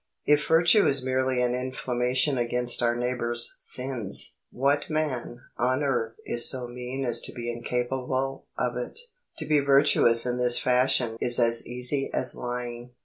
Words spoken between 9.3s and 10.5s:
To be virtuous in